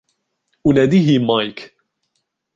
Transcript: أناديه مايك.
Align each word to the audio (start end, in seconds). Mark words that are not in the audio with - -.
أناديه 0.67 1.19
مايك. 1.19 1.75